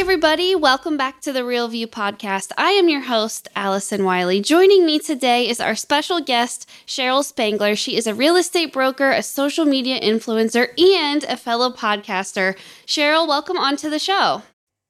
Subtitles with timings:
[0.00, 0.54] Everybody.
[0.54, 2.52] Welcome back to the Real View podcast.
[2.56, 4.40] I am your host, Allison Wiley.
[4.40, 7.76] Joining me today is our special guest, Cheryl Spangler.
[7.76, 12.56] She is a real estate broker, a social media influencer, and a fellow podcaster.
[12.86, 14.42] Cheryl, welcome onto the show.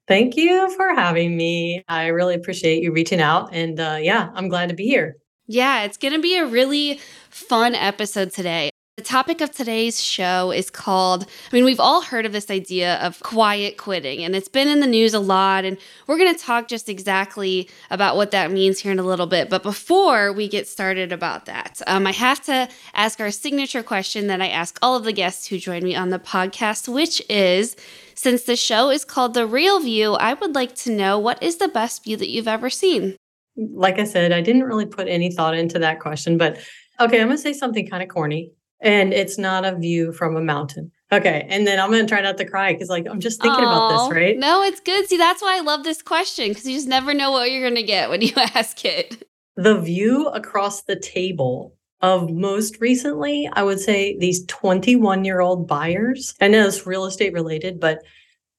[0.07, 1.83] Thank you for having me.
[1.89, 3.49] I really appreciate you reaching out.
[3.51, 5.17] And uh, yeah, I'm glad to be here.
[5.45, 8.70] Yeah, it's going to be a really fun episode today.
[9.01, 12.97] The topic of today's show is called, I mean, we've all heard of this idea
[12.97, 15.65] of quiet quitting, and it's been in the news a lot.
[15.65, 19.25] And we're going to talk just exactly about what that means here in a little
[19.25, 19.49] bit.
[19.49, 24.27] But before we get started about that, um, I have to ask our signature question
[24.27, 27.75] that I ask all of the guests who join me on the podcast, which is
[28.13, 31.55] since the show is called The Real View, I would like to know what is
[31.55, 33.15] the best view that you've ever seen?
[33.57, 36.59] Like I said, I didn't really put any thought into that question, but
[36.99, 38.51] okay, I'm going to say something kind of corny
[38.81, 40.91] and it's not a view from a mountain.
[41.11, 41.45] Okay.
[41.49, 43.89] And then I'm going to try not to cry because, like, I'm just thinking Aww.
[43.91, 44.37] about this, right?
[44.37, 45.07] No, it's good.
[45.07, 47.75] See, that's why I love this question because you just never know what you're going
[47.75, 49.27] to get when you ask it.
[49.55, 55.67] The view across the table of most recently, I would say these 21 year old
[55.67, 56.33] buyers.
[56.41, 57.99] I know it's real estate related, but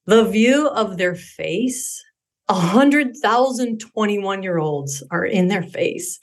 [0.06, 2.02] the view of their face,
[2.46, 6.20] 100,000 21 year olds are in their face.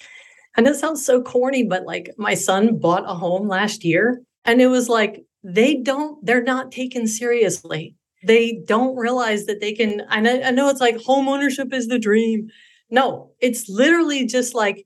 [0.58, 4.62] And it sounds so corny, but like my son bought a home last year and
[4.62, 7.96] it was like they don't, they're not taken seriously.
[8.24, 10.02] They don't realize that they can.
[10.10, 12.50] I know, I know it's like home ownership is the dream.
[12.90, 14.86] No, it's literally just like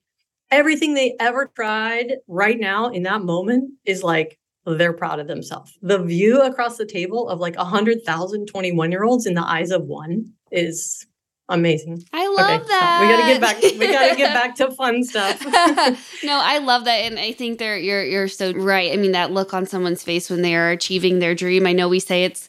[0.51, 5.77] everything they ever tried right now in that moment is like they're proud of themselves.
[5.81, 9.83] The view across the table of like 100,000 21 year olds in the eyes of
[9.85, 11.05] one is
[11.49, 12.03] amazing.
[12.13, 12.97] I love okay, that.
[12.99, 13.79] So we got to get back.
[13.79, 15.43] We got to get back to fun stuff.
[16.23, 18.91] no, I love that, and I think they're you're you're so right.
[18.91, 21.65] I mean, that look on someone's face when they are achieving their dream.
[21.65, 22.47] I know we say it's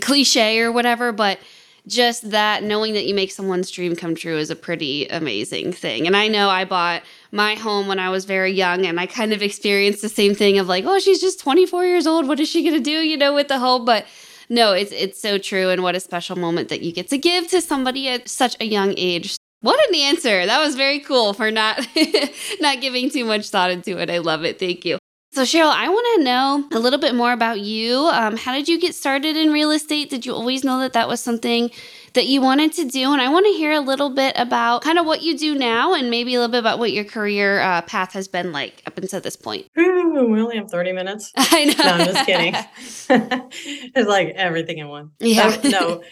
[0.00, 1.38] cliche or whatever, but
[1.86, 6.06] just that knowing that you make someone's dream come true is a pretty amazing thing.
[6.06, 9.32] And I know I bought my home when I was very young and I kind
[9.32, 12.26] of experienced the same thing of like, oh, she's just 24 years old.
[12.26, 13.84] What is she going to do, you know, with the home?
[13.84, 14.04] But
[14.48, 17.48] no, it's it's so true, and what a special moment that you get to give
[17.48, 19.36] to somebody at such a young age.
[19.60, 20.46] What an answer!
[20.46, 21.86] That was very cool for not
[22.60, 24.10] not giving too much thought into it.
[24.10, 24.58] I love it.
[24.58, 24.98] Thank you.
[25.36, 28.08] So, Cheryl, I want to know a little bit more about you.
[28.10, 30.08] Um, how did you get started in real estate?
[30.08, 31.70] Did you always know that that was something
[32.14, 33.12] that you wanted to do?
[33.12, 35.92] And I want to hear a little bit about kind of what you do now
[35.92, 38.96] and maybe a little bit about what your career uh, path has been like up
[38.96, 39.66] until this point.
[39.78, 41.30] Ooh, we only have 30 minutes.
[41.36, 41.84] I know.
[41.84, 42.54] No, I'm just kidding.
[43.94, 45.10] it's like everything in one.
[45.20, 45.48] Yeah.
[45.62, 46.02] Uh, no.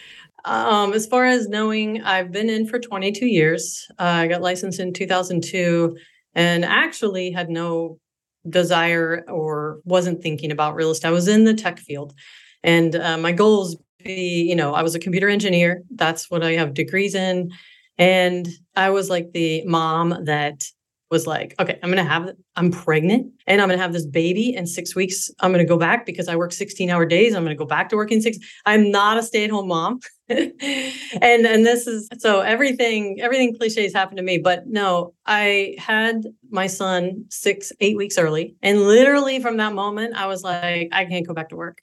[0.45, 3.87] Um, as far as knowing, I've been in for 22 years.
[3.97, 5.97] Uh, I got licensed in 2002
[6.35, 7.97] and actually had no
[8.49, 11.07] desire or wasn't thinking about real estate.
[11.07, 12.13] I was in the tech field,
[12.63, 15.83] and uh, my goals be, you know, I was a computer engineer.
[15.91, 17.51] That's what I have degrees in,
[17.97, 20.65] and I was like the mom that
[21.11, 24.65] was like, okay, I'm gonna have, I'm pregnant, and I'm gonna have this baby in
[24.65, 25.29] six weeks.
[25.39, 27.35] I'm gonna go back because I work 16 hour days.
[27.35, 28.37] I'm gonna go back to working six.
[28.65, 29.99] I'm not a stay at home mom.
[30.29, 36.25] and and this is so everything everything cliches happened to me but no i had
[36.49, 41.05] my son six eight weeks early and literally from that moment i was like i
[41.05, 41.77] can't go back to work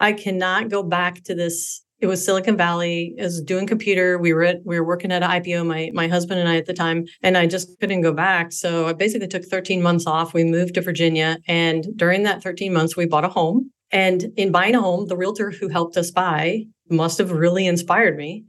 [0.00, 4.34] i cannot go back to this it was silicon valley i was doing computer we
[4.34, 6.74] were at we were working at an ipo my my husband and i at the
[6.74, 10.44] time and i just couldn't go back so i basically took 13 months off we
[10.44, 14.74] moved to virginia and during that 13 months we bought a home and in buying
[14.74, 18.46] a home, the realtor who helped us buy must have really inspired me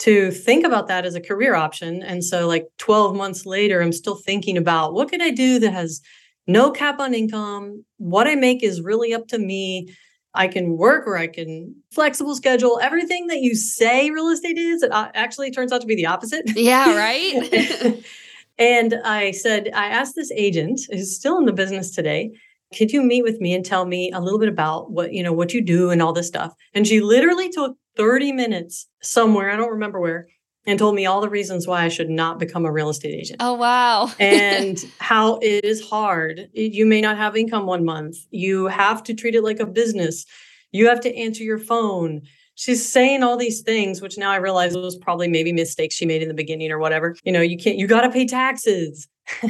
[0.00, 2.02] to think about that as a career option.
[2.02, 5.72] And so, like 12 months later, I'm still thinking about what can I do that
[5.72, 6.00] has
[6.46, 7.84] no cap on income?
[7.98, 9.94] What I make is really up to me.
[10.34, 12.78] I can work or I can flexible schedule.
[12.80, 16.06] Everything that you say real estate is, it uh, actually turns out to be the
[16.06, 16.44] opposite.
[16.54, 18.04] Yeah, right.
[18.58, 22.32] and I said, I asked this agent who's still in the business today,
[22.76, 25.32] could you meet with me and tell me a little bit about what you know
[25.32, 29.56] what you do and all this stuff and she literally took 30 minutes somewhere i
[29.56, 30.28] don't remember where
[30.70, 33.36] and told me all the reasons why i should not become a real estate agent
[33.40, 38.66] oh wow and how it is hard you may not have income one month you
[38.66, 40.24] have to treat it like a business
[40.72, 42.22] You have to answer your phone.
[42.54, 46.22] She's saying all these things, which now I realize was probably maybe mistakes she made
[46.22, 47.16] in the beginning or whatever.
[47.24, 49.08] You know, you can't, you got to pay taxes.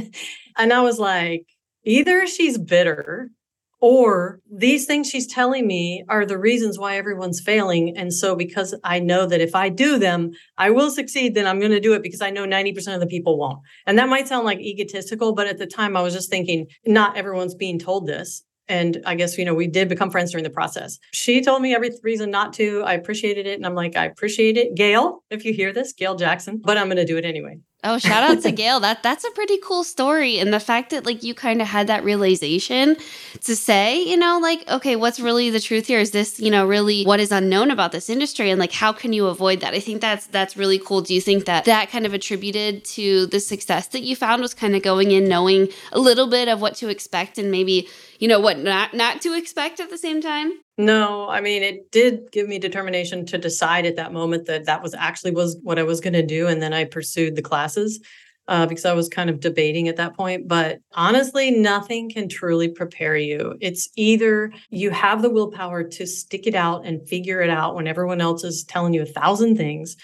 [0.56, 1.46] and I was like,
[1.84, 3.30] either she's bitter
[3.80, 7.96] or these things she's telling me are the reasons why everyone's failing.
[7.96, 11.58] And so, because I know that if I do them, I will succeed, then I'm
[11.58, 13.60] going to do it because I know 90% of the people won't.
[13.86, 17.16] And that might sound like egotistical, but at the time I was just thinking, not
[17.16, 18.44] everyone's being told this.
[18.68, 20.98] And I guess, you know, we did become friends during the process.
[21.12, 22.82] She told me every reason not to.
[22.82, 23.54] I appreciated it.
[23.54, 24.76] And I'm like, I appreciate it.
[24.76, 27.58] Gail, if you hear this, Gail Jackson, but I'm going to do it anyway.
[27.82, 28.80] Oh, shout out to Gail.
[28.80, 30.38] That that's a pretty cool story.
[30.38, 32.96] And the fact that like you kind of had that realization
[33.44, 35.98] to say, you know, like, okay, what's really the truth here?
[35.98, 38.50] Is this, you know, really what is unknown about this industry?
[38.50, 39.72] And like how can you avoid that?
[39.72, 41.00] I think that's that's really cool.
[41.00, 44.52] Do you think that that kind of attributed to the success that you found was
[44.52, 47.88] kind of going in knowing a little bit of what to expect and maybe,
[48.20, 50.52] you know, what not not to expect at the same time?
[50.76, 54.82] No, I mean it did give me determination to decide at that moment that that
[54.82, 57.98] was actually was what I was going to do, and then I pursued the classes
[58.46, 60.46] uh, because I was kind of debating at that point.
[60.46, 63.54] But honestly, nothing can truly prepare you.
[63.60, 67.86] It's either you have the willpower to stick it out and figure it out when
[67.86, 69.96] everyone else is telling you a thousand things,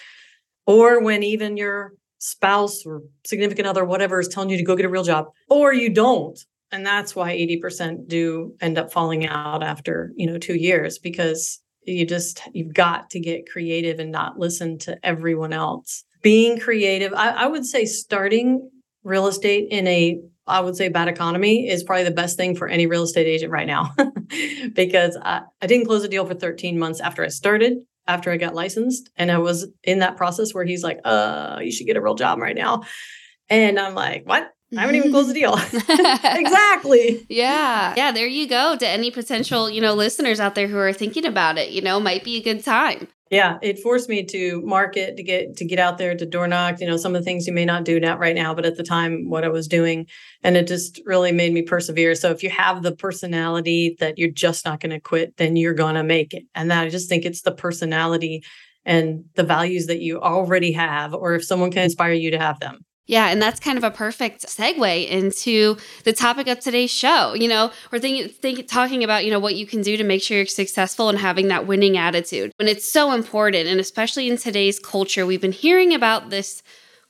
[0.65, 4.87] or when even your spouse or significant other, whatever, is telling you to go get
[4.87, 6.39] a real job, or you don't
[6.71, 11.61] and that's why 80% do end up falling out after you know two years because
[11.83, 16.03] you just you've got to get creative and not listen to everyone else.
[16.21, 18.69] Being creative I, I, would say starting
[19.03, 22.67] real estate in a i would say bad economy is probably the best thing for
[22.67, 23.93] any real estate agent right now.
[24.73, 27.77] Because I, I didn't close a deal for 13 months after i started
[28.07, 31.71] after i got licensed and i was in that process where he's like uh you
[31.71, 32.83] should get a real job right now.
[33.49, 35.53] And i'm like what I haven't even closed the deal.
[36.35, 37.25] exactly.
[37.29, 37.93] Yeah.
[37.95, 38.11] Yeah.
[38.11, 38.75] There you go.
[38.75, 41.99] To any potential, you know, listeners out there who are thinking about it, you know,
[41.99, 43.07] might be a good time.
[43.31, 43.59] Yeah.
[43.61, 46.87] It forced me to market, to get to get out there to door knock, you
[46.87, 48.83] know, some of the things you may not do now right now, but at the
[48.83, 50.07] time what I was doing.
[50.43, 52.15] And it just really made me persevere.
[52.15, 55.73] So if you have the personality that you're just not going to quit, then you're
[55.73, 56.43] gonna make it.
[56.55, 58.43] And that I just think it's the personality
[58.85, 62.59] and the values that you already have, or if someone can inspire you to have
[62.59, 62.85] them.
[63.07, 67.33] Yeah, and that's kind of a perfect segue into the topic of today's show.
[67.33, 70.21] You know, we're thinking, think, talking about you know what you can do to make
[70.21, 73.67] sure you're successful and having that winning attitude, and it's so important.
[73.67, 76.61] And especially in today's culture, we've been hearing about this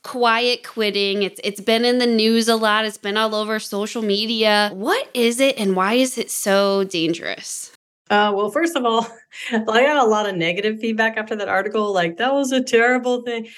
[0.04, 1.24] quiet quitting.
[1.24, 2.84] It's it's been in the news a lot.
[2.84, 4.70] It's been all over social media.
[4.72, 7.72] What is it, and why is it so dangerous?
[8.10, 9.06] Uh, well, first of all,
[9.52, 11.92] I got a lot of negative feedback after that article.
[11.92, 13.48] Like that was a terrible thing.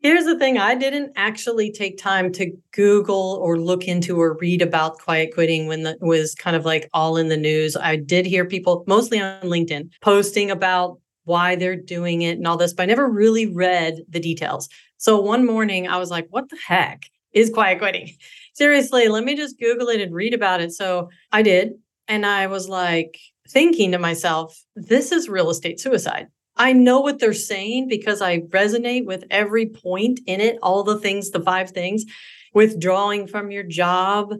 [0.00, 4.62] Here's the thing I didn't actually take time to Google or look into or read
[4.62, 7.76] about quiet quitting when it was kind of like all in the news.
[7.76, 12.56] I did hear people, mostly on LinkedIn, posting about why they're doing it and all
[12.56, 14.68] this, but I never really read the details.
[14.98, 17.02] So one morning I was like, what the heck
[17.32, 18.10] is quiet quitting?
[18.54, 20.72] Seriously, let me just Google it and read about it.
[20.72, 21.72] So I did.
[22.06, 23.18] And I was like
[23.48, 26.28] thinking to myself, this is real estate suicide.
[26.58, 30.98] I know what they're saying because I resonate with every point in it, all the
[30.98, 32.04] things, the five things,
[32.52, 34.34] withdrawing from your job,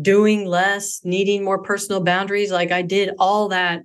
[0.00, 2.52] doing less, needing more personal boundaries.
[2.52, 3.82] Like I did all that.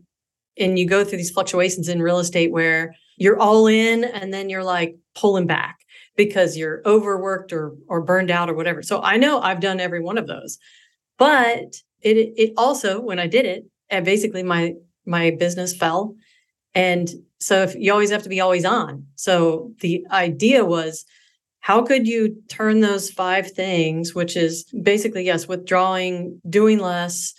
[0.57, 4.49] And you go through these fluctuations in real estate where you're all in and then
[4.49, 5.79] you're like pulling back
[6.15, 8.83] because you're overworked or or burned out or whatever.
[8.83, 10.57] So I know I've done every one of those.
[11.17, 14.73] But it it also when I did it, and basically my
[15.05, 16.15] my business fell
[16.75, 17.09] and
[17.39, 19.05] so if you always have to be always on.
[19.15, 21.05] So the idea was
[21.61, 27.33] how could you turn those five things, which is basically, yes, withdrawing, doing less,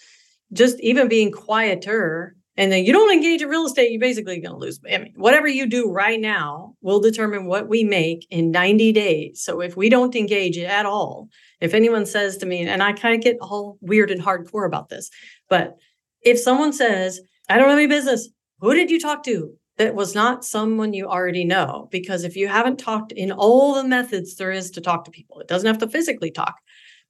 [0.53, 2.35] just even being quieter.
[2.57, 4.81] And then you don't engage in real estate, you're basically going to lose.
[4.91, 9.43] I mean, whatever you do right now will determine what we make in 90 days.
[9.43, 11.29] So if we don't engage at all,
[11.61, 14.91] if anyone says to me, and I kind of get all weird and hardcore about
[14.91, 15.11] this,
[15.49, 15.77] but
[16.23, 18.29] if someone says, I don't have any business,
[18.61, 19.55] who did you talk to?
[19.81, 21.89] That was not someone you already know.
[21.91, 25.41] Because if you haven't talked in all the methods there is to talk to people,
[25.41, 26.57] it doesn't have to physically talk.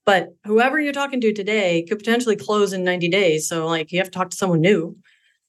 [0.06, 3.48] But whoever you're talking to today could potentially close in 90 days.
[3.48, 4.96] So, like, you have to talk to someone new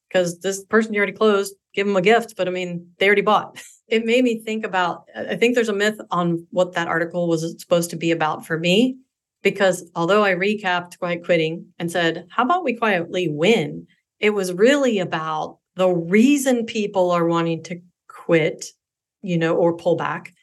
[0.09, 2.33] because this person you already closed, give them a gift.
[2.35, 3.61] But I mean, they already bought.
[3.87, 7.41] It made me think about, I think there's a myth on what that article was
[7.59, 8.95] supposed to be about for me.
[9.43, 13.87] Because although I recapped quiet quitting and said, how about we quietly win?
[14.21, 18.65] It was really about the reason people are wanting to quit,
[19.21, 20.33] you know, or pull back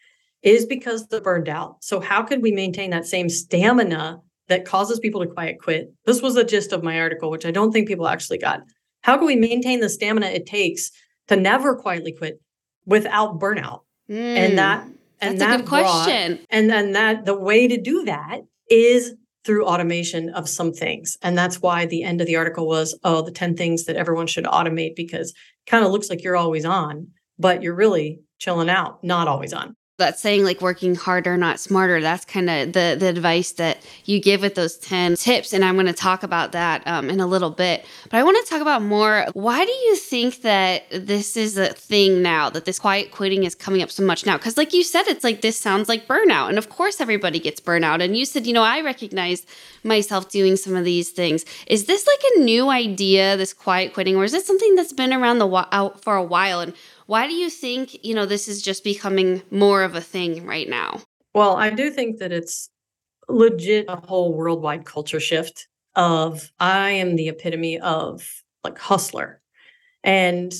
[0.42, 1.76] is because they're burned out.
[1.80, 5.92] So how could we maintain that same stamina that causes people to quiet quit?
[6.06, 8.62] This was the gist of my article, which I don't think people actually got.
[9.02, 10.90] How can we maintain the stamina it takes
[11.28, 12.40] to never quietly quit
[12.86, 13.80] without burnout?
[14.10, 14.86] Mm, and that
[15.20, 16.36] and that's that a good question.
[16.36, 19.14] Brought, and then that the way to do that is
[19.44, 21.16] through automation of some things.
[21.22, 24.26] And that's why the end of the article was, oh, the 10 things that everyone
[24.26, 25.32] should automate because
[25.66, 29.74] kind of looks like you're always on, but you're really chilling out, not always on
[29.98, 34.20] that saying like working harder not smarter that's kind of the the advice that you
[34.20, 37.26] give with those 10 tips and i'm going to talk about that um, in a
[37.26, 37.84] little bit.
[38.04, 41.68] But i want to talk about more why do you think that this is a
[41.68, 44.36] thing now that this quiet quitting is coming up so much now?
[44.36, 47.60] Because like you said it's like this sounds like burnout and of course everybody gets
[47.60, 49.44] burnout and you said you know i recognize
[49.84, 51.44] myself doing some of these things.
[51.66, 55.12] Is this like a new idea this quiet quitting or is it something that's been
[55.12, 56.72] around the out for a while and
[57.08, 60.68] why do you think, you know, this is just becoming more of a thing right
[60.68, 61.00] now?
[61.34, 62.68] Well, I do think that it's
[63.30, 68.28] legit a whole worldwide culture shift of I am the epitome of
[68.62, 69.40] like hustler.
[70.04, 70.52] And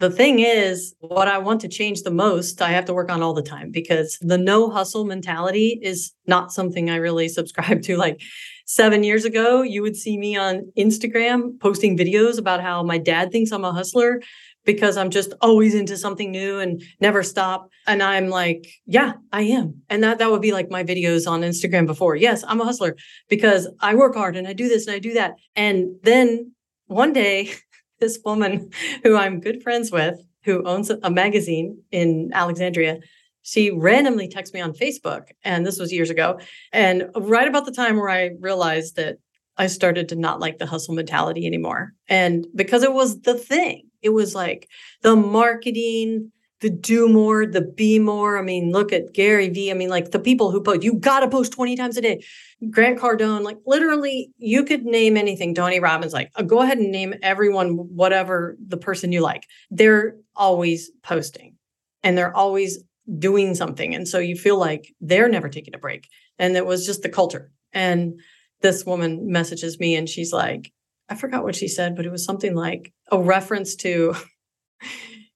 [0.00, 3.22] the thing is, what I want to change the most, I have to work on
[3.22, 7.96] all the time because the no hustle mentality is not something I really subscribe to.
[7.96, 8.20] Like
[8.66, 13.30] seven years ago, you would see me on Instagram posting videos about how my dad
[13.30, 14.20] thinks I'm a hustler
[14.64, 17.68] because I'm just always into something new and never stop.
[17.86, 19.82] And I'm like, yeah, I am.
[19.88, 22.16] And that that would be like my videos on Instagram before.
[22.16, 22.96] Yes, I'm a hustler
[23.28, 25.34] because I work hard and I do this and I do that.
[25.54, 26.52] And then
[26.86, 27.52] one day,
[28.00, 28.70] this woman
[29.02, 32.98] who I'm good friends with, who owns a magazine in Alexandria,
[33.42, 35.28] she randomly texted me on Facebook.
[35.42, 36.40] And this was years ago.
[36.72, 39.18] And right about the time where I realized that
[39.56, 41.92] I started to not like the hustle mentality anymore.
[42.08, 44.68] And because it was the thing, it was like
[45.02, 46.30] the marketing,
[46.60, 48.38] the do more, the be more.
[48.38, 49.70] I mean, look at Gary Vee.
[49.70, 52.22] I mean, like the people who post, you got to post 20 times a day.
[52.70, 55.54] Grant Cardone, like literally, you could name anything.
[55.54, 59.42] Tony Robbins, like, uh, go ahead and name everyone, whatever the person you like.
[59.70, 61.56] They're always posting
[62.02, 62.78] and they're always
[63.18, 63.94] doing something.
[63.94, 66.08] And so you feel like they're never taking a break.
[66.38, 67.50] And it was just the culture.
[67.72, 68.20] And
[68.60, 70.72] this woman messages me and she's like,
[71.08, 74.14] I forgot what she said, but it was something like a reference to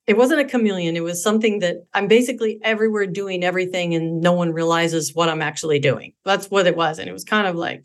[0.09, 0.97] it wasn't a chameleon.
[0.97, 5.43] It was something that I'm basically everywhere doing everything and no one realizes what I'm
[5.43, 6.15] actually doing.
[6.25, 6.99] That's what it was.
[6.99, 7.85] And it was kind of like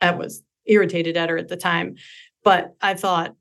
[0.00, 1.96] I was irritated at her at the time.
[2.44, 3.34] But I thought,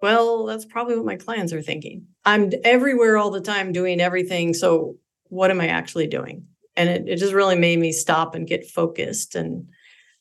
[0.00, 2.06] well, that's probably what my clients are thinking.
[2.24, 4.54] I'm everywhere all the time doing everything.
[4.54, 6.46] So what am I actually doing?
[6.76, 9.66] And it, it just really made me stop and get focused and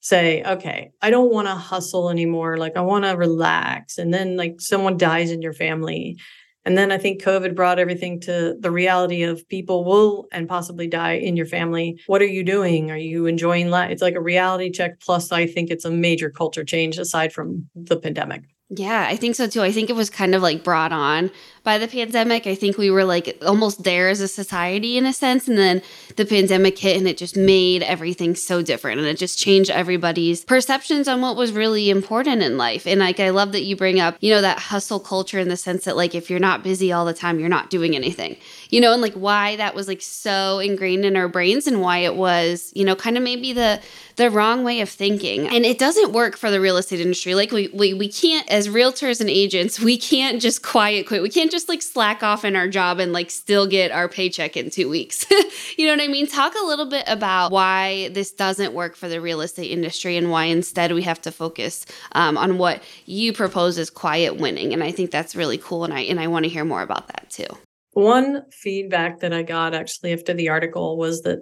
[0.05, 2.57] say, okay, I don't want to hustle anymore.
[2.57, 3.97] Like I want to relax.
[3.97, 6.19] And then like someone dies in your family.
[6.63, 10.85] And then I think COVID brought everything to the reality of people will and possibly
[10.85, 12.00] die in your family.
[12.05, 12.91] What are you doing?
[12.91, 13.89] Are you enjoying life?
[13.89, 15.00] It's like a reality check.
[15.00, 18.43] Plus, I think it's a major culture change aside from the pandemic.
[18.69, 19.62] Yeah, I think so too.
[19.62, 21.29] I think it was kind of like brought on
[21.63, 22.48] by the pandemic.
[22.48, 25.48] I think we were like almost there as a society in a sense.
[25.48, 25.84] And then
[26.15, 28.98] the pandemic hit and it just made everything so different.
[29.00, 32.88] And it just changed everybody's perceptions on what was really important in life.
[32.88, 35.57] And like, I love that you bring up, you know, that hustle culture in the
[35.57, 38.36] sense that like if you're not busy all the time, you're not doing anything,
[38.72, 42.00] you know, and like why that was like so ingrained in our brains and why
[42.00, 43.79] it was, you know, kind of maybe the,
[44.15, 45.48] the wrong way of thinking.
[45.48, 47.36] And it doesn't work for the real estate industry.
[47.36, 51.22] Like we, we, we can't, as realtors and agents, we can't just quiet quit.
[51.22, 54.55] We can't just like slack off in our job and like still get our paycheck
[54.55, 55.25] in two weeks.
[55.77, 56.27] you know what I mean?
[56.27, 60.31] Talk a little bit about why this doesn't work for the real estate industry and
[60.31, 64.74] why instead we have to focus um, on what you propose as quiet winning.
[64.74, 65.84] And I think that's really cool.
[65.84, 67.48] And I, and I want to hear more about that too.
[67.91, 71.39] One feedback that I got actually after the article was that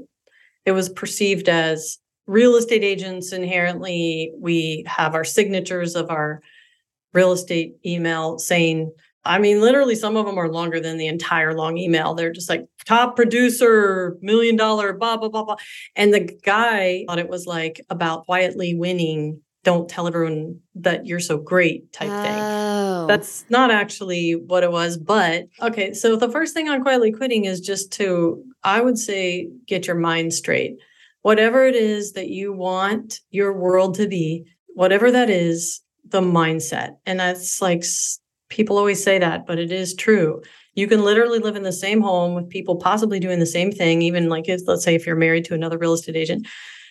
[0.65, 6.41] it was perceived as real estate agents inherently we have our signatures of our
[7.13, 8.91] real estate email saying
[9.25, 12.13] I mean, literally, some of them are longer than the entire long email.
[12.13, 15.55] They're just like top producer, million dollar, blah, blah, blah, blah.
[15.95, 19.41] And the guy thought it was like about quietly winning.
[19.63, 22.23] Don't tell everyone that you're so great type oh.
[22.23, 23.07] thing.
[23.07, 24.97] That's not actually what it was.
[24.97, 29.47] But okay, so the first thing on quietly quitting is just to, I would say,
[29.67, 30.79] get your mind straight
[31.23, 36.91] whatever it is that you want your world to be, whatever that is, the mindset.
[37.05, 37.83] And that's like
[38.49, 40.41] people always say that, but it is true.
[40.75, 44.01] You can literally live in the same home with people possibly doing the same thing,
[44.01, 46.47] even like if, let's say if you're married to another real estate agent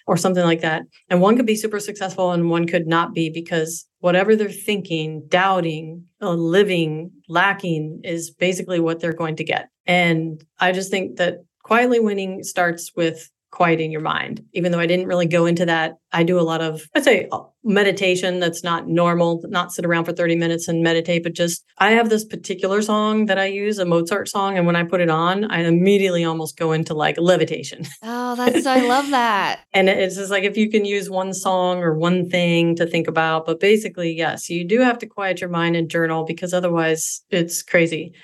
[0.07, 0.83] or something like that.
[1.11, 5.25] And one could be super successful and one could not be because whatever they're thinking,
[5.29, 9.69] doubting, uh, living, lacking is basically what they're going to get.
[9.87, 14.45] And I just think that quietly winning starts with quieting your mind.
[14.55, 17.29] Even though I didn't really go into that, I do a lot of, I'd say,
[17.31, 21.63] uh, meditation that's not normal, not sit around for 30 minutes and meditate, but just
[21.79, 24.57] I have this particular song that I use, a Mozart song.
[24.57, 27.87] And when I put it on, I immediately almost go into like levitation.
[28.03, 29.61] Oh, that's, I love that.
[29.73, 33.07] and it's just like if you can use one song or one thing to think
[33.07, 33.45] about.
[33.45, 37.63] But basically, yes, you do have to quiet your mind and journal because otherwise it's
[37.63, 38.15] crazy.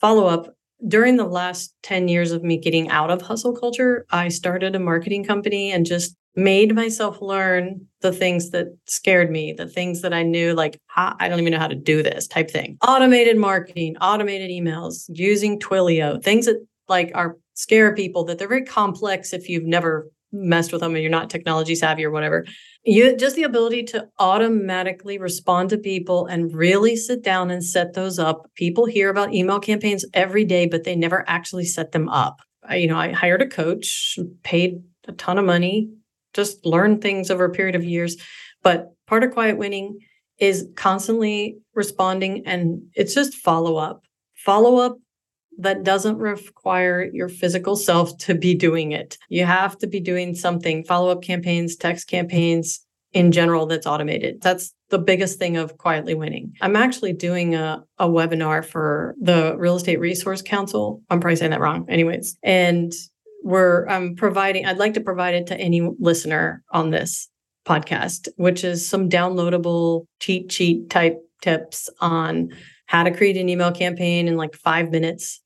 [0.00, 4.28] Follow up during the last 10 years of me getting out of hustle culture, I
[4.28, 9.66] started a marketing company and just made myself learn the things that scared me, the
[9.66, 12.78] things that I knew, like, I don't even know how to do this type thing.
[12.86, 16.56] Automated marketing, automated emails, using Twilio, things that
[16.88, 21.02] like are scare people that they're very complex if you've never messed with them and
[21.02, 22.46] you're not technology savvy or whatever.
[22.84, 27.94] You just the ability to automatically respond to people and really sit down and set
[27.94, 28.50] those up.
[28.56, 32.40] People hear about email campaigns every day, but they never actually set them up.
[32.68, 35.90] I, you know, I hired a coach, paid a ton of money,
[36.32, 38.16] just learn things over a period of years.
[38.62, 39.98] But part of quiet winning
[40.38, 44.02] is constantly responding and it's just follow up.
[44.34, 44.96] Follow up
[45.58, 49.18] that doesn't require your physical self to be doing it.
[49.28, 52.80] You have to be doing something, follow up campaigns, text campaigns
[53.12, 54.40] in general that's automated.
[54.40, 56.54] That's the biggest thing of quietly winning.
[56.60, 61.02] I'm actually doing a, a webinar for the Real Estate Resource Council.
[61.10, 62.36] I'm probably saying that wrong, anyways.
[62.42, 62.92] And
[63.42, 67.28] we're I'm providing, I'd like to provide it to any listener on this
[67.66, 72.50] podcast, which is some downloadable cheat sheet type tips on
[72.92, 75.40] how to create an email campaign in like five minutes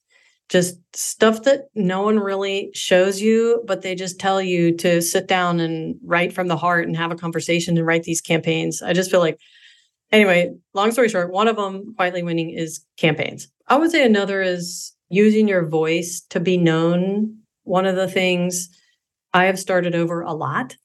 [0.49, 5.27] just stuff that no one really shows you, but they just tell you to sit
[5.27, 8.81] down and write from the heart and have a conversation and write these campaigns.
[8.81, 9.39] I just feel like,
[10.13, 13.49] anyway, long story short, one of them, quietly winning, is campaigns.
[13.67, 17.39] I would say another is using your voice to be known.
[17.65, 18.69] One of the things
[19.35, 20.77] I have started over a lot.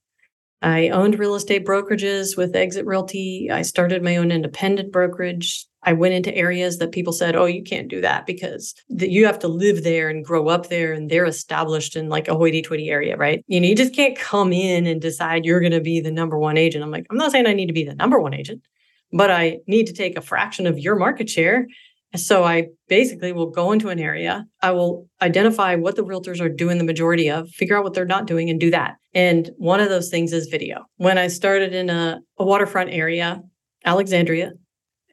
[0.63, 3.49] I owned real estate brokerages with Exit Realty.
[3.51, 7.63] I started my own independent brokerage I went into areas that people said, "Oh, you
[7.63, 11.25] can't do that because you have to live there and grow up there, and they're
[11.25, 13.43] established in like a hoity-toity area, right?
[13.47, 16.37] You know, you just can't come in and decide you're going to be the number
[16.37, 18.61] one agent." I'm like, I'm not saying I need to be the number one agent,
[19.11, 21.67] but I need to take a fraction of your market share.
[22.15, 24.45] So I basically will go into an area.
[24.61, 28.05] I will identify what the realtors are doing the majority of, figure out what they're
[28.05, 28.95] not doing, and do that.
[29.13, 30.83] And one of those things is video.
[30.97, 33.41] When I started in a, a waterfront area,
[33.85, 34.51] Alexandria,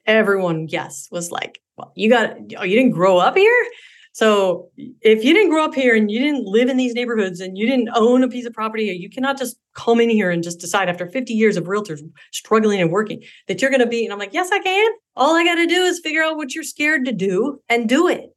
[0.08, 3.66] everyone, yes, was like, well, you got, oh, you didn't grow up here.
[4.12, 7.56] So if you didn't grow up here and you didn't live in these neighborhoods and
[7.56, 10.58] you didn't own a piece of property, you cannot just come in here and just
[10.58, 12.00] decide after 50 years of realtors
[12.32, 14.04] struggling and working that you're going to be.
[14.04, 14.90] And I'm like, yes, I can.
[15.14, 18.08] All I got to do is figure out what you're scared to do and do
[18.08, 18.34] it.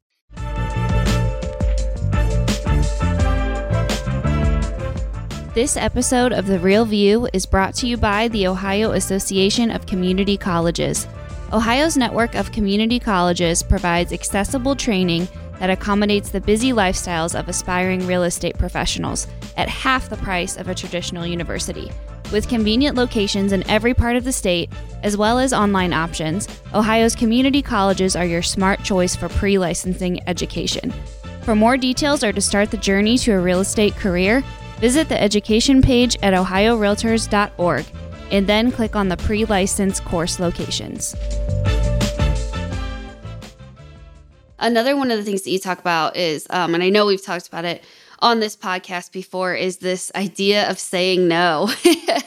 [5.56, 9.86] This episode of The Real View is brought to you by the Ohio Association of
[9.86, 11.08] Community Colleges.
[11.54, 15.28] Ohio's network of community colleges provides accessible training
[15.60, 20.70] that accommodates the busy lifestyles of aspiring real estate professionals at half the price of
[20.70, 21.92] a traditional university.
[22.32, 24.72] With convenient locations in every part of the state,
[25.04, 30.26] as well as online options, Ohio's community colleges are your smart choice for pre licensing
[30.30, 30.94] education.
[31.42, 34.42] For more details or to start the journey to a real estate career,
[34.80, 37.86] visit the education page at ohiorealtors.org
[38.32, 41.16] and then click on the pre licensed course locations.
[44.60, 47.24] Another one of the things that you talk about is, um, and I know we've
[47.24, 47.84] talked about it
[48.20, 51.72] on this podcast before, is this idea of saying no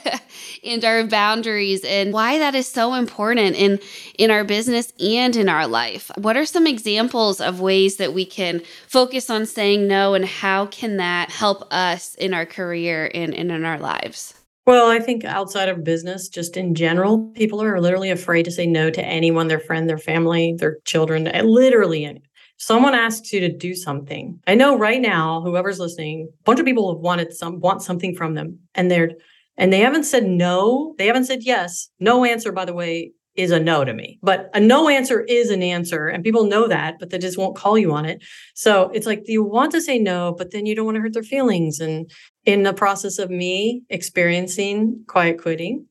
[0.64, 3.78] and our boundaries and why that is so important in
[4.18, 6.10] in our business and in our life.
[6.16, 10.66] What are some examples of ways that we can focus on saying no and how
[10.66, 14.34] can that help us in our career and, and in our lives?
[14.66, 18.66] Well, I think outside of business, just in general, people are literally afraid to say
[18.66, 22.22] no to anyone, their friend, their family, their children, eh, literally.
[22.56, 24.40] Someone asks you to do something.
[24.46, 28.14] I know right now, whoever's listening, a bunch of people have wanted some want something
[28.14, 29.10] from them, and they're
[29.58, 30.94] and they haven't said no.
[30.98, 31.90] They haven't said yes.
[32.00, 34.18] No answer, by the way, is a no to me.
[34.22, 37.56] But a no answer is an answer, and people know that, but they just won't
[37.56, 38.22] call you on it.
[38.54, 41.14] So it's like you want to say no, but then you don't want to hurt
[41.14, 41.80] their feelings.
[41.80, 42.10] And
[42.44, 45.86] in the process of me experiencing quiet quitting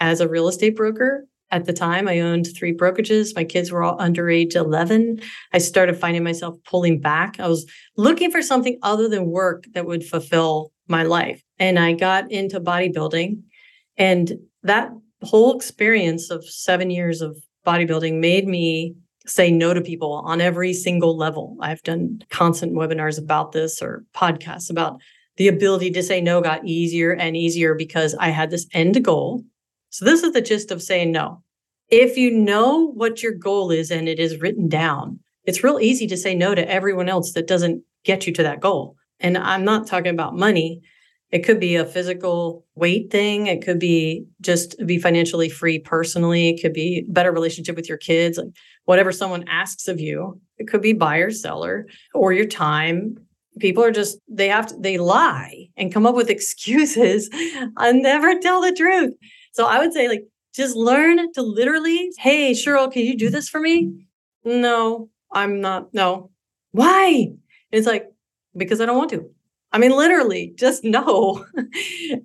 [0.00, 3.36] as a real estate broker, at the time, I owned three brokerages.
[3.36, 5.20] My kids were all under age 11.
[5.52, 7.38] I started finding myself pulling back.
[7.38, 11.40] I was looking for something other than work that would fulfill my life.
[11.58, 13.42] And I got into bodybuilding.
[13.96, 14.32] And
[14.64, 14.90] that
[15.22, 18.94] whole experience of seven years of bodybuilding made me
[19.26, 21.56] say no to people on every single level.
[21.60, 25.00] I've done constant webinars about this or podcasts about
[25.36, 29.42] the ability to say no got easier and easier because I had this end goal.
[29.90, 31.42] So, this is the gist of saying no.
[31.88, 36.06] If you know what your goal is and it is written down, it's real easy
[36.08, 38.96] to say no to everyone else that doesn't get you to that goal.
[39.20, 40.80] And I'm not talking about money.
[41.32, 43.48] It could be a physical weight thing.
[43.48, 46.48] It could be just be financially free personally.
[46.48, 48.48] It could be better relationship with your kids, like
[48.84, 50.40] whatever someone asks of you.
[50.58, 53.16] It could be buyer, seller, or your time.
[53.58, 57.28] People are just they have to they lie and come up with excuses
[57.76, 59.14] and never tell the truth.
[59.52, 60.22] So I would say like
[60.56, 64.06] just learn to literally, hey, Cheryl, can you do this for me?
[64.44, 65.92] No, I'm not.
[65.92, 66.30] No.
[66.70, 67.26] Why?
[67.28, 67.38] And
[67.72, 68.06] it's like,
[68.56, 69.30] because I don't want to.
[69.72, 71.46] I mean, literally, just no.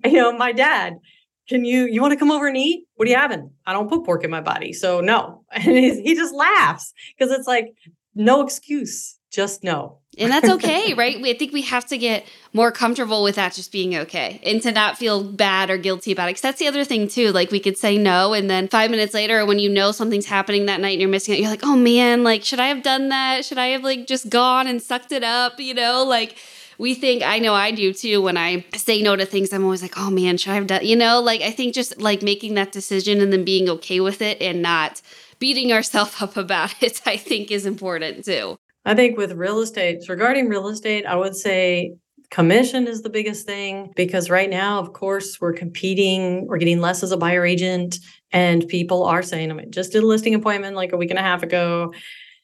[0.06, 0.99] you know, my dad,
[1.47, 2.86] can you, you want to come over and eat?
[2.95, 3.51] What are you having?
[3.65, 4.73] I don't put pork in my body.
[4.73, 5.43] So no.
[5.51, 7.73] And he just laughs because it's like,
[8.15, 9.97] no excuse, just no.
[10.17, 11.17] And that's okay, right?
[11.23, 14.71] I think we have to get more comfortable with that just being okay and to
[14.71, 16.32] not feel bad or guilty about it.
[16.32, 17.32] Because that's the other thing, too.
[17.32, 18.34] Like, we could say no.
[18.34, 21.34] And then five minutes later, when you know something's happening that night and you're missing
[21.34, 23.45] it, you're like, oh man, like, should I have done that?
[23.45, 25.60] Should I have, like, just gone and sucked it up?
[25.60, 26.36] You know, like,
[26.82, 29.84] we think I know I do too when I say no to things I'm always
[29.84, 32.56] like oh man should I have done you know like I think just like making
[32.56, 35.02] that decision and then being okay with it and not
[35.39, 40.10] beating ourselves up about it I think is important too I think with real estate,
[40.10, 41.94] regarding real estate, I would say
[42.32, 47.04] commission is the biggest thing because right now, of course, we're competing, we're getting less
[47.04, 48.00] as a buyer agent,
[48.32, 51.20] and people are saying, I mean, just did a listing appointment like a week and
[51.20, 51.94] a half ago,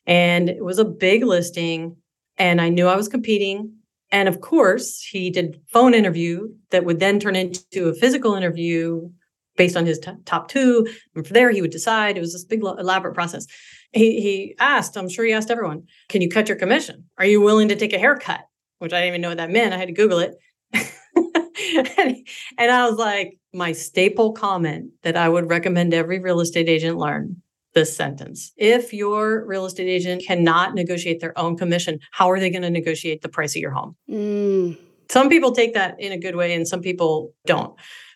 [0.06, 1.96] and it was a big listing,
[2.38, 3.74] and I knew I was competing.
[4.12, 9.10] And of course, he did phone interview that would then turn into a physical interview
[9.58, 10.88] based on his t- top two.
[11.16, 12.16] And from there, he would decide.
[12.16, 13.48] It was this big, elaborate process
[13.92, 17.06] he he asked, I'm sure he asked everyone, can you cut your commission?
[17.18, 18.42] Are you willing to take a haircut?
[18.80, 19.74] Which I didn't even know what that meant.
[19.74, 20.36] I had to Google it.
[20.74, 26.70] and, and I was like, my staple comment that I would recommend every real estate
[26.70, 27.42] agent learn
[27.78, 28.52] this sentence.
[28.58, 32.72] If your real estate agent cannot negotiate their own commission, how are they going to
[32.72, 33.96] negotiate the price of your home?
[34.10, 34.80] Mm.
[35.10, 37.76] Some people take that in a good way and some people don't.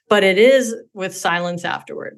[0.10, 2.18] But it is with silence afterward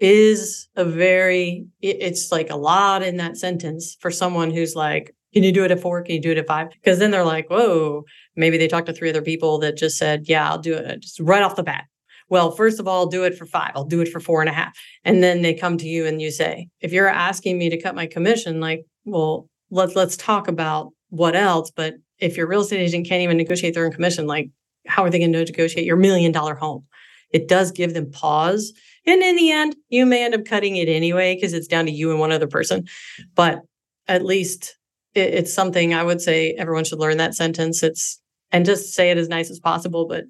[0.00, 5.44] is a very it's like a lot in that sentence for someone who's like can
[5.44, 7.48] you do it at four can you do it at five because then they're like
[7.48, 8.02] whoa
[8.34, 11.20] maybe they talked to three other people that just said yeah i'll do it just
[11.20, 11.84] right off the bat
[12.32, 14.48] well first of all i'll do it for five i'll do it for four and
[14.48, 14.72] a half
[15.04, 17.94] and then they come to you and you say if you're asking me to cut
[17.94, 22.80] my commission like well let's let's talk about what else but if your real estate
[22.80, 24.48] agent can't even negotiate their own commission like
[24.86, 26.84] how are they going to negotiate your million dollar home
[27.32, 28.72] it does give them pause
[29.06, 31.92] and in the end, you may end up cutting it anyway because it's down to
[31.92, 32.86] you and one other person.
[33.34, 33.60] But
[34.06, 34.76] at least
[35.14, 37.82] it, it's something I would say everyone should learn that sentence.
[37.82, 38.20] It's
[38.52, 40.24] and just say it as nice as possible, but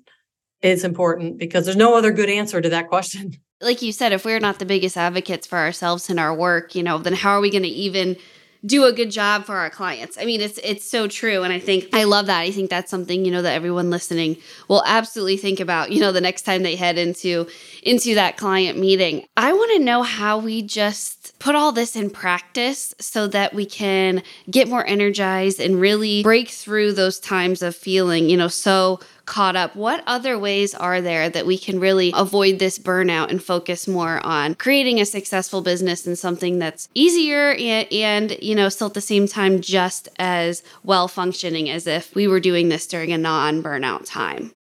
[0.63, 3.37] it's important because there's no other good answer to that question.
[3.63, 6.83] Like you said, if we're not the biggest advocates for ourselves in our work, you
[6.83, 8.17] know, then how are we going to even
[8.65, 10.17] do a good job for our clients.
[10.19, 12.41] I mean, it's it's so true and I think I love that.
[12.41, 14.37] I think that's something, you know, that everyone listening
[14.69, 17.47] will absolutely think about, you know, the next time they head into
[17.83, 19.27] into that client meeting.
[19.37, 23.67] I want to know how we just put all this in practice so that we
[23.67, 29.01] can get more energized and really break through those times of feeling, you know, so
[29.27, 33.43] caught up, what other ways are there that we can really avoid this burnout and
[33.43, 38.69] focus more on creating a successful business and something that's easier and, and you know,
[38.69, 42.87] still at the same time just as well functioning as if we were doing this
[42.87, 44.53] during a non burnout time?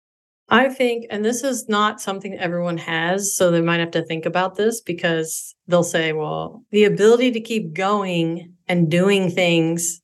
[0.52, 4.26] I think, and this is not something everyone has, so they might have to think
[4.26, 10.02] about this because they'll say, well, the ability to keep going and doing things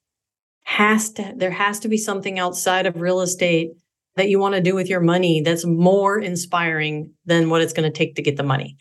[0.63, 3.73] has to, there has to be something outside of real estate
[4.17, 7.91] that you want to do with your money that's more inspiring than what it's going
[7.91, 8.79] to take to get the money.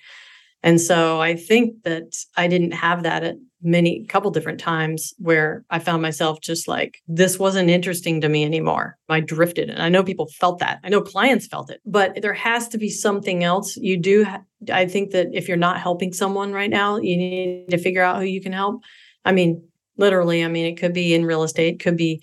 [0.63, 5.65] And so I think that I didn't have that at many couple different times where
[5.69, 8.97] I found myself just like this wasn't interesting to me anymore.
[9.09, 10.79] I drifted and I know people felt that.
[10.83, 11.81] I know clients felt it.
[11.85, 13.75] But there has to be something else.
[13.77, 14.25] You do
[14.71, 18.17] I think that if you're not helping someone right now, you need to figure out
[18.17, 18.83] who you can help.
[19.25, 19.63] I mean,
[19.97, 22.21] literally, I mean it could be in real estate, could be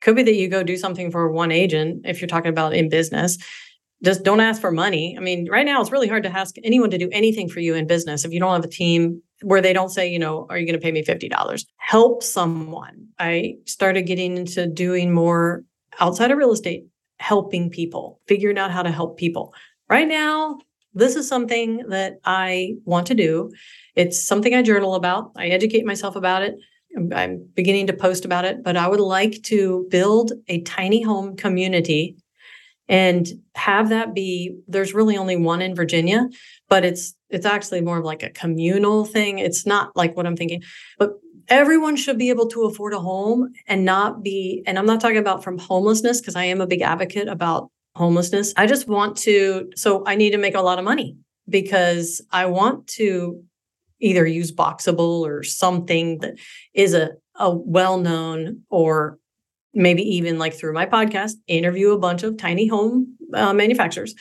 [0.00, 2.88] could be that you go do something for one agent if you're talking about in
[2.88, 3.38] business.
[4.02, 5.14] Just don't ask for money.
[5.16, 7.74] I mean, right now it's really hard to ask anyone to do anything for you
[7.74, 10.58] in business if you don't have a team where they don't say, you know, are
[10.58, 11.64] you going to pay me $50?
[11.78, 13.08] Help someone.
[13.18, 15.64] I started getting into doing more
[16.00, 16.84] outside of real estate,
[17.18, 19.54] helping people, figuring out how to help people.
[19.88, 20.58] Right now,
[20.94, 23.50] this is something that I want to do.
[23.94, 25.32] It's something I journal about.
[25.36, 26.54] I educate myself about it.
[27.14, 31.36] I'm beginning to post about it, but I would like to build a tiny home
[31.36, 32.16] community
[32.88, 36.28] and have that be there's really only one in Virginia,
[36.68, 39.38] but it's it's actually more of like a communal thing.
[39.38, 40.62] It's not like what I'm thinking,
[40.98, 41.12] but
[41.48, 45.16] everyone should be able to afford a home and not be and I'm not talking
[45.16, 48.52] about from homelessness because I am a big advocate about homelessness.
[48.56, 51.16] I just want to so I need to make a lot of money
[51.48, 53.42] because I want to
[54.00, 56.34] either use Boxable or something that
[56.74, 59.18] is a, a well known or
[59.74, 64.14] maybe even like through my podcast, interview a bunch of tiny home uh, manufacturers.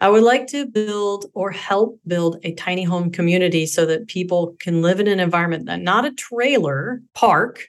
[0.00, 4.56] I would like to build or help build a tiny home community so that people
[4.60, 7.66] can live in an environment that not a trailer park,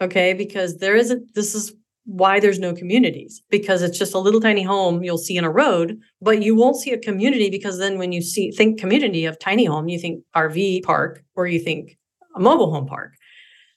[0.00, 0.34] okay?
[0.34, 4.62] Because there isn't, this is why there's no communities because it's just a little tiny
[4.62, 8.10] home you'll see in a road but you won't see a community because then when
[8.10, 11.96] you see think community of tiny home you think rv park or you think
[12.34, 13.14] a mobile home park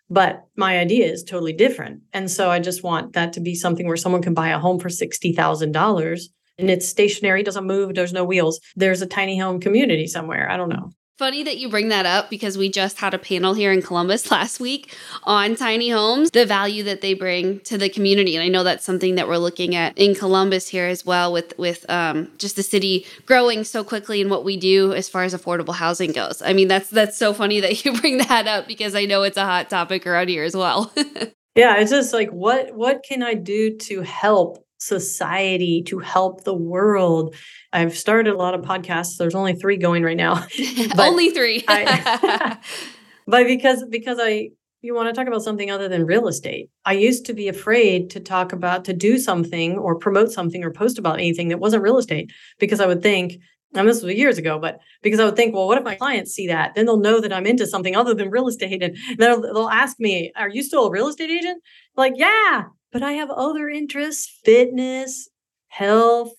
[0.09, 3.85] but my idea is totally different and so i just want that to be something
[3.85, 6.21] where someone can buy a home for $60000
[6.57, 10.57] and it's stationary doesn't move there's no wheels there's a tiny home community somewhere i
[10.57, 13.71] don't know Funny that you bring that up because we just had a panel here
[13.71, 18.35] in Columbus last week on tiny homes, the value that they bring to the community,
[18.35, 21.57] and I know that's something that we're looking at in Columbus here as well, with
[21.57, 25.33] with um, just the city growing so quickly and what we do as far as
[25.33, 26.41] affordable housing goes.
[26.41, 29.37] I mean, that's that's so funny that you bring that up because I know it's
[29.37, 30.91] a hot topic around here as well.
[31.55, 36.53] yeah, it's just like what what can I do to help society to help the
[36.53, 37.35] world.
[37.73, 39.17] I've started a lot of podcasts.
[39.17, 40.45] There's only three going right now.
[40.97, 41.63] only three.
[41.67, 42.57] I,
[43.27, 44.49] but because because I
[44.81, 46.69] you want to talk about something other than real estate.
[46.85, 50.69] I used to be afraid to talk about to do something or promote something or
[50.69, 53.39] post about anything that wasn't real estate because I would think
[53.73, 56.31] and this was years ago, but because I would think, well, what if my clients
[56.31, 56.75] see that?
[56.75, 58.81] Then they'll know that I'm into something other than real estate.
[58.81, 61.61] And they'll, they'll ask me, Are you still a real estate agent?
[61.97, 65.27] Like, yeah but I have other interests fitness,
[65.67, 66.31] health,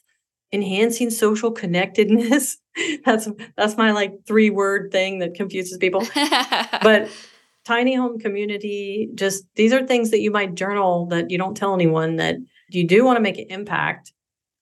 [0.54, 2.56] enhancing social connectedness.
[3.04, 6.02] that's that's my like three word thing that confuses people.
[6.82, 7.10] but
[7.66, 11.74] tiny home community, just these are things that you might journal that you don't tell
[11.74, 12.36] anyone that
[12.70, 14.14] you do want to make an impact.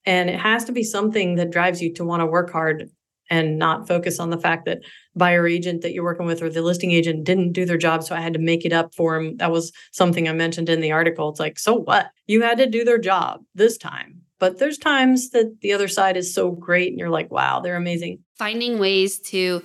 [0.04, 2.90] And it has to be something that drives you to want to work hard
[3.34, 4.80] and not focus on the fact that
[5.16, 8.14] buyer agent that you're working with or the listing agent didn't do their job so
[8.14, 10.92] i had to make it up for them that was something i mentioned in the
[10.92, 11.28] article.
[11.30, 12.10] It's like so what?
[12.26, 14.20] You had to do their job this time.
[14.38, 17.76] But there's times that the other side is so great and you're like wow they're
[17.76, 18.20] amazing.
[18.38, 19.62] Finding ways to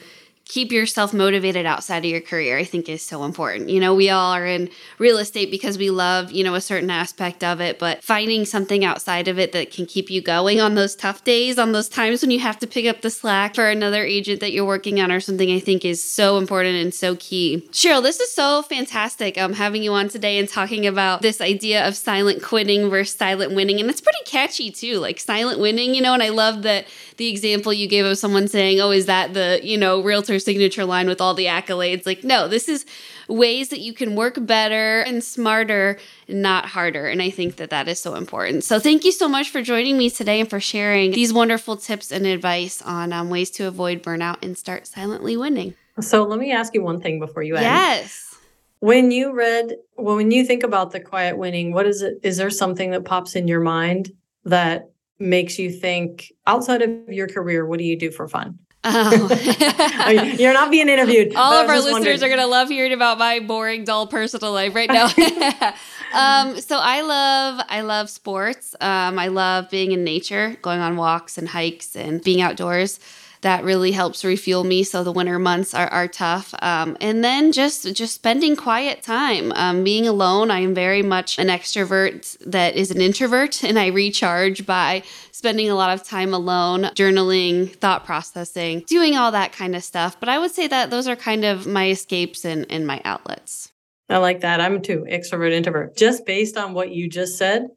[0.49, 3.69] keep yourself motivated outside of your career i think is so important.
[3.69, 6.89] You know we all are in real estate because we love you know a certain
[6.89, 10.73] aspect of it but finding something outside of it that can keep you going on
[10.73, 13.69] those tough days on those times when you have to pick up the slack for
[13.69, 17.15] another agent that you're working on or something i think is so important and so
[17.17, 17.67] key.
[17.71, 21.87] Cheryl this is so fantastic um having you on today and talking about this idea
[21.87, 26.01] of silent quitting versus silent winning and it's pretty catchy too like silent winning you
[26.01, 29.35] know and i love that the example you gave of someone saying oh is that
[29.35, 32.05] the you know realtor signature line with all the accolades.
[32.05, 32.85] Like, no, this is
[33.27, 37.07] ways that you can work better and smarter, not harder.
[37.07, 38.63] And I think that that is so important.
[38.63, 42.11] So, thank you so much for joining me today and for sharing these wonderful tips
[42.11, 45.75] and advice on um, ways to avoid burnout and start silently winning.
[45.99, 47.63] So, let me ask you one thing before you end.
[47.63, 48.35] Yes.
[48.79, 52.19] When you read, well, when you think about the quiet winning, what is it?
[52.23, 54.11] Is there something that pops in your mind
[54.45, 58.57] that makes you think outside of your career, what do you do for fun?
[60.01, 60.21] Oh.
[60.39, 61.35] You're not being interviewed.
[61.35, 62.23] All of our listeners wondering.
[62.23, 65.05] are going to love hearing about my boring, dull personal life right now.
[66.13, 68.75] um, so I love, I love sports.
[68.81, 72.99] Um, I love being in nature, going on walks and hikes and being outdoors
[73.41, 74.83] that really helps refuel me.
[74.83, 76.53] So the winter months are, are tough.
[76.61, 80.51] Um, and then just just spending quiet time, um, being alone.
[80.51, 85.69] I am very much an extrovert that is an introvert, and I recharge by spending
[85.69, 90.19] a lot of time alone, journaling, thought processing, doing all that kind of stuff.
[90.19, 93.71] But I would say that those are kind of my escapes and, and my outlets.
[94.09, 94.59] I like that.
[94.59, 95.95] I'm too extrovert, introvert.
[95.95, 97.67] Just based on what you just said,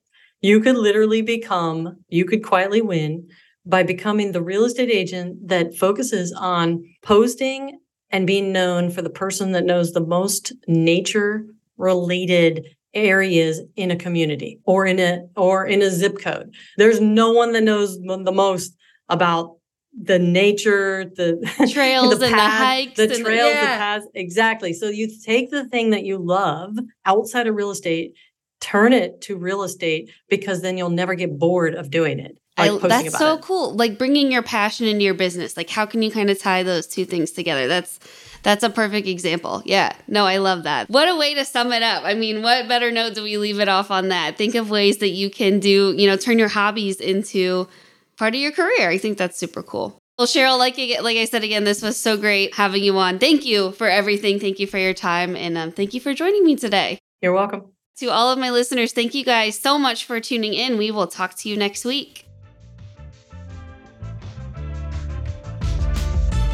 [0.41, 3.29] you could literally become, you could quietly win
[3.65, 7.79] by becoming the real estate agent that focuses on posting
[8.11, 11.47] and being known for the person that knows the most nature
[11.77, 16.55] related areas in a community or in a or in a zip code.
[16.77, 18.77] There's no one that knows the most
[19.09, 19.57] about
[19.99, 21.37] the nature the
[21.73, 23.61] trails the and path, the hikes the trails the, yeah.
[23.61, 24.07] the paths.
[24.15, 24.73] Exactly.
[24.73, 28.15] So you take the thing that you love outside of real estate
[28.61, 32.85] turn it to real estate because then you'll never get bored of doing it like
[32.85, 33.43] I, that's so it.
[33.43, 33.75] cool.
[33.75, 35.57] Like bringing your passion into your business.
[35.57, 37.67] Like how can you kind of tie those two things together?
[37.67, 37.99] That's
[38.43, 39.63] that's a perfect example.
[39.65, 39.95] Yeah.
[40.09, 40.91] No, I love that.
[40.91, 42.05] What a way to sum it up.
[42.05, 44.37] I mean, what better note do we leave it off on that?
[44.37, 47.69] Think of ways that you can do, you know, turn your hobbies into
[48.17, 48.91] part of your career.
[48.91, 49.99] I think that's super cool.
[50.19, 53.19] Well, Cheryl, like like I said again, this was so great having you on.
[53.19, 54.39] Thank you for everything.
[54.39, 56.99] Thank you for your time, and um, thank you for joining me today.
[57.23, 57.73] You're welcome.
[57.97, 60.77] To all of my listeners, thank you guys so much for tuning in.
[60.77, 62.27] We will talk to you next week.